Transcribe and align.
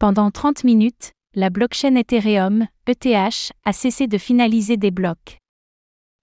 Pendant 0.00 0.30
30 0.30 0.64
minutes, 0.64 1.12
la 1.34 1.50
blockchain 1.50 1.94
Ethereum, 1.94 2.66
ETH, 2.86 3.52
a 3.66 3.72
cessé 3.74 4.06
de 4.06 4.16
finaliser 4.16 4.78
des 4.78 4.90
blocs. 4.90 5.36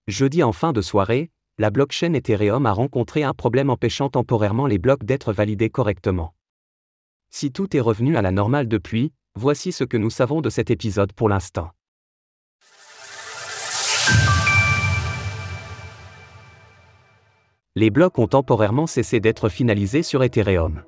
Jeudi 0.07 0.41
en 0.41 0.51
fin 0.51 0.73
de 0.73 0.81
soirée, 0.81 1.29
la 1.59 1.69
blockchain 1.69 2.13
Ethereum 2.13 2.65
a 2.65 2.71
rencontré 2.71 3.21
un 3.21 3.35
problème 3.35 3.69
empêchant 3.69 4.09
temporairement 4.09 4.65
les 4.65 4.79
blocs 4.79 5.03
d'être 5.03 5.31
validés 5.31 5.69
correctement. 5.69 6.33
Si 7.29 7.51
tout 7.51 7.77
est 7.77 7.79
revenu 7.79 8.17
à 8.17 8.23
la 8.23 8.31
normale 8.31 8.67
depuis, 8.67 9.13
voici 9.35 9.71
ce 9.71 9.83
que 9.83 9.97
nous 9.97 10.09
savons 10.09 10.41
de 10.41 10.49
cet 10.49 10.71
épisode 10.71 11.13
pour 11.13 11.29
l'instant. 11.29 11.69
Les 17.75 17.91
blocs 17.91 18.17
ont 18.17 18.27
temporairement 18.27 18.87
cessé 18.87 19.19
d'être 19.19 19.49
finalisés 19.49 20.01
sur 20.01 20.23
Ethereum. 20.23 20.81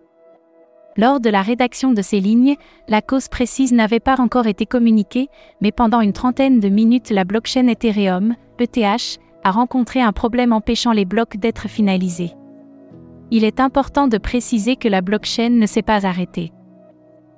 Lors 1.00 1.22
de 1.22 1.30
la 1.30 1.42
rédaction 1.42 1.94
de 1.94 2.02
ces 2.02 2.20
lignes, 2.20 2.58
la 2.90 3.02
cause 3.02 3.30
précise 3.30 3.72
n'avait 3.72 4.02
pas 4.02 4.20
encore 4.20 4.48
été 4.48 4.66
communiquée, 4.66 5.30
mais 5.62 5.72
pendant 5.72 6.02
une 6.02 6.12
trentaine 6.12 6.60
de 6.60 6.68
minutes 6.68 7.10
la 7.10 7.24
blockchain 7.24 7.68
Ethereum, 7.68 8.36
ETH, 8.60 9.18
a 9.46 9.52
rencontré 9.52 10.02
un 10.02 10.12
problème 10.12 10.52
empêchant 10.52 10.92
les 10.92 11.06
blocs 11.06 11.38
d'être 11.38 11.70
finalisés. 11.70 12.34
Il 13.32 13.46
est 13.46 13.62
important 13.62 14.10
de 14.10 14.18
préciser 14.18 14.76
que 14.76 14.90
la 14.90 15.00
blockchain 15.00 15.52
ne 15.52 15.66
s'est 15.68 15.84
pas 15.84 16.06
arrêtée. 16.06 16.52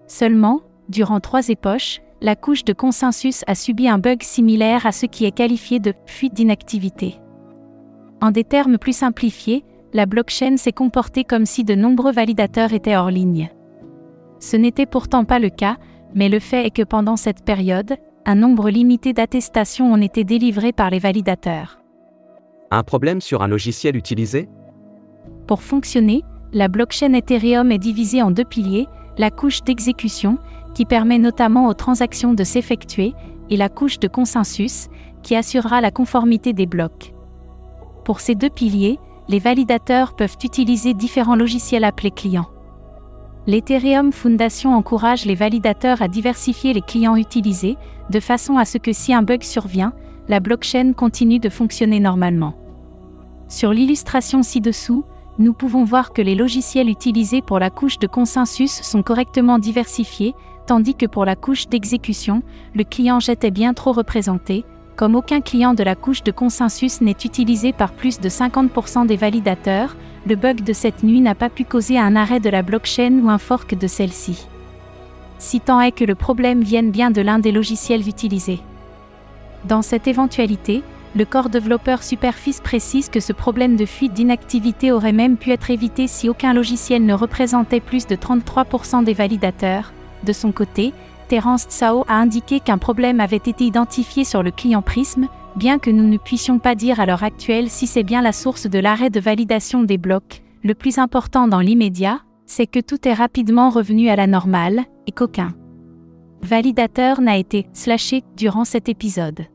Seulement, 0.08 0.62
durant 0.90 1.20
trois 1.20 1.50
époches, 1.50 2.02
la 2.20 2.36
couche 2.36 2.64
de 2.64 2.74
consensus 2.74 3.44
a 3.46 3.54
subi 3.54 3.88
un 3.88 4.00
bug 4.00 4.24
similaire 4.24 4.88
à 4.88 4.92
ce 4.92 5.06
qui 5.06 5.26
est 5.26 5.32
qualifié 5.38 5.80
de 5.80 5.94
fuite 6.08 6.34
d'inactivité. 6.34 7.20
En 8.24 8.32
des 8.32 8.44
termes 8.44 8.80
plus 8.80 8.98
simplifiés, 8.98 9.64
la 9.94 10.06
blockchain 10.06 10.58
s'est 10.58 10.72
comportée 10.72 11.24
comme 11.24 11.46
si 11.46 11.64
de 11.64 11.76
nombreux 11.76 12.12
validateurs 12.12 12.74
étaient 12.74 12.96
hors 12.96 13.12
ligne. 13.12 13.50
Ce 14.40 14.58
n'était 14.58 14.86
pourtant 14.86 15.26
pas 15.26 15.40
le 15.40 15.50
cas, 15.50 15.78
mais 16.16 16.30
le 16.30 16.40
fait 16.40 16.66
est 16.66 16.72
que 16.72 16.84
pendant 16.84 17.16
cette 17.16 17.44
période, 17.44 17.98
un 18.26 18.36
nombre 18.36 18.70
limité 18.70 19.14
d'attestations 19.14 19.92
ont 19.92 20.02
été 20.02 20.24
délivrées 20.24 20.74
par 20.74 20.90
les 20.90 21.00
validateurs. 21.00 21.80
Un 22.72 22.84
problème 22.84 23.22
sur 23.22 23.42
un 23.42 23.48
logiciel 23.48 23.96
utilisé? 23.96 24.48
Pour 25.48 25.62
fonctionner, 25.62 26.24
la 26.54 26.68
blockchain 26.68 27.14
Ethereum 27.14 27.72
est 27.72 27.78
divisée 27.78 28.22
en 28.22 28.32
deux 28.32 28.46
piliers, 28.46 28.88
la 29.18 29.30
couche 29.30 29.64
d'exécution, 29.64 30.38
qui 30.74 30.86
permet 30.86 31.20
notamment 31.20 31.68
aux 31.68 31.74
transactions 31.74 32.34
de 32.34 32.44
s'effectuer, 32.44 33.14
et 33.50 33.58
la 33.58 33.68
couche 33.68 34.00
de 34.00 34.08
consensus, 34.08 34.88
qui 35.24 35.36
assurera 35.36 35.82
la 35.82 35.92
conformité 35.92 36.54
des 36.54 36.66
blocs. 36.66 37.14
Pour 38.06 38.22
ces 38.22 38.36
deux 38.36 38.50
piliers, 38.50 38.98
les 39.28 39.40
validateurs 39.40 40.14
peuvent 40.14 40.38
utiliser 40.44 40.94
différents 40.94 41.36
logiciels 41.36 41.84
appelés 41.84 42.12
clients. 42.12 42.50
L'Ethereum 43.48 44.12
Foundation 44.12 44.76
encourage 44.76 45.26
les 45.26 45.36
validateurs 45.36 46.02
à 46.02 46.08
diversifier 46.08 46.74
les 46.74 46.82
clients 46.82 47.16
utilisés, 47.16 47.78
de 48.10 48.20
façon 48.20 48.58
à 48.58 48.66
ce 48.66 48.78
que 48.78 48.94
si 48.94 49.14
un 49.14 49.24
bug 49.24 49.42
survient, 49.42 49.94
la 50.28 50.40
blockchain 50.40 50.94
continue 50.94 51.40
de 51.40 51.50
fonctionner 51.50 52.00
normalement. 52.00 52.56
Sur 53.48 53.74
l'illustration 53.74 54.44
ci-dessous, 54.44 55.04
nous 55.40 55.54
pouvons 55.54 55.84
voir 55.84 56.14
que 56.14 56.22
les 56.22 56.36
logiciels 56.36 56.90
utilisés 56.90 57.42
pour 57.42 57.58
la 57.58 57.70
couche 57.70 57.98
de 57.98 58.08
consensus 58.08 58.72
sont 58.72 59.02
correctement 59.02 59.60
diversifiés, 59.60 60.36
tandis 60.68 60.96
que 60.96 61.08
pour 61.08 61.26
la 61.26 61.36
couche 61.36 61.68
d'exécution, 61.68 62.44
le 62.76 62.84
client 62.84 63.20
jet 63.20 63.44
est 63.44 63.52
bien 63.52 63.74
trop 63.74 63.92
représenté, 63.92 64.66
comme 64.96 65.16
aucun 65.16 65.42
client 65.42 65.74
de 65.74 65.84
la 65.84 65.96
couche 65.96 66.24
de 66.24 66.32
consensus 66.32 67.02
n'est 67.02 67.12
utilisé 67.12 67.74
par 67.74 67.92
plus 67.92 68.20
de 68.20 68.30
50% 68.30 69.08
des 69.08 69.16
validateurs, 69.16 69.96
le 70.28 70.36
bug 70.36 70.64
de 70.64 70.74
cette 70.74 71.04
nuit 71.04 71.22
n'a 71.22 71.36
pas 71.36 71.50
pu 71.50 71.66
causer 71.66 71.98
un 71.98 72.16
arrêt 72.16 72.40
de 72.40 72.50
la 72.50 72.62
blockchain 72.62 73.20
ou 73.24 73.30
un 73.30 73.38
fork 73.38 73.76
de 73.76 73.88
celle-ci. 73.88 74.48
Si 75.40 75.60
tant 75.60 75.82
est 75.82 75.92
que 75.92 76.04
le 76.04 76.14
problème 76.14 76.62
vienne 76.62 76.92
bien 76.92 77.10
de 77.10 77.22
l'un 77.22 77.40
des 77.40 77.52
logiciels 77.52 78.08
utilisés. 78.08 78.60
Dans 79.66 79.82
cette 79.82 80.08
éventualité, 80.08 80.84
le 81.16 81.26
corps 81.26 81.50
développeur 81.50 82.04
Superfice 82.04 82.62
précise 82.62 83.10
que 83.10 83.20
ce 83.20 83.34
problème 83.34 83.76
de 83.76 83.86
fuite 83.86 84.14
d'inactivité 84.14 84.92
aurait 84.92 85.12
même 85.12 85.38
pu 85.38 85.52
être 85.52 85.70
évité 85.70 86.08
si 86.08 86.30
aucun 86.30 86.54
logiciel 86.54 87.06
ne 87.06 87.14
représentait 87.14 87.80
plus 87.80 88.08
de 88.08 88.16
33% 88.16 89.04
des 89.04 89.14
validateurs. 89.14 89.92
De 90.24 90.32
son 90.32 90.52
côté, 90.52 90.94
Terence 91.32 91.64
Tsao 91.70 92.04
a 92.10 92.16
indiqué 92.16 92.60
qu'un 92.60 92.78
problème 92.78 93.22
avait 93.22 93.38
été 93.38 93.64
identifié 93.64 94.26
sur 94.26 94.44
le 94.44 94.52
client 94.52 94.82
Prism, 94.82 95.30
bien 95.56 95.80
que 95.80 95.90
nous 95.90 96.06
ne 96.06 96.18
puissions 96.18 96.60
pas 96.60 96.76
dire 96.76 97.00
à 97.00 97.06
l'heure 97.06 97.24
actuelle 97.24 97.70
si 97.70 97.88
c'est 97.88 98.04
bien 98.04 98.22
la 98.22 98.34
source 98.34 98.68
de 98.68 98.80
l'arrêt 98.80 99.10
de 99.10 99.22
validation 99.22 99.84
des 99.84 99.98
blocs. 99.98 100.44
Le 100.62 100.76
plus 100.76 100.98
important 100.98 101.48
dans 101.48 101.62
l'immédiat, 101.62 102.20
c'est 102.46 102.68
que 102.68 102.82
tout 102.82 103.08
est 103.08 103.14
rapidement 103.14 103.70
revenu 103.70 104.10
à 104.10 104.18
la 104.18 104.28
normale, 104.28 104.82
et 105.08 105.14
qu'aucun 105.14 105.54
validateur 106.42 107.22
n'a 107.22 107.38
été 107.38 107.66
slashé 107.72 108.26
durant 108.36 108.66
cet 108.66 108.90
épisode. 108.90 109.46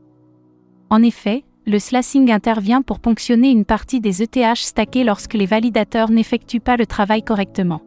En 0.89 1.03
effet, 1.03 1.43
le 1.67 1.77
slashing 1.77 2.31
intervient 2.31 2.81
pour 2.81 2.99
ponctionner 2.99 3.51
une 3.51 3.65
partie 3.65 4.01
des 4.01 4.23
ETH 4.23 4.55
stackés 4.55 5.03
lorsque 5.03 5.35
les 5.35 5.45
validateurs 5.45 6.09
n'effectuent 6.09 6.59
pas 6.59 6.75
le 6.75 6.87
travail 6.87 7.21
correctement. 7.21 7.81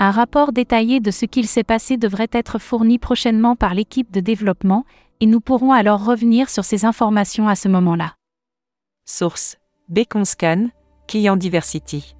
Un 0.00 0.12
rapport 0.12 0.52
détaillé 0.52 1.00
de 1.00 1.10
ce 1.10 1.26
qu'il 1.26 1.48
s'est 1.48 1.64
passé 1.64 1.96
devrait 1.96 2.28
être 2.32 2.60
fourni 2.60 2.98
prochainement 2.98 3.56
par 3.56 3.74
l'équipe 3.74 4.12
de 4.12 4.20
développement, 4.20 4.84
et 5.20 5.26
nous 5.26 5.40
pourrons 5.40 5.72
alors 5.72 6.04
revenir 6.04 6.48
sur 6.50 6.64
ces 6.64 6.84
informations 6.84 7.48
à 7.48 7.56
ce 7.56 7.68
moment-là. 7.68 8.14
Source 9.06 9.56
Beconscan, 9.88 10.68
Client 11.08 11.36
Diversity. 11.36 12.14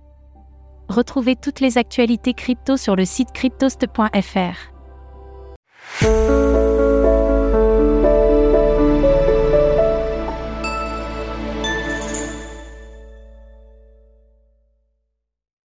Retrouvez 0.89 1.37
toutes 1.37 1.61
les 1.61 1.79
actualités 1.79 2.35
crypto 2.35 2.77
sur 2.77 2.97
le 2.97 3.05
site 3.05 3.31
cryptost.fr. 3.33 4.73